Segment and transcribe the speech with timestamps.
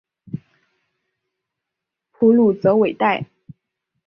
[2.11, 3.27] 普卢泽韦代。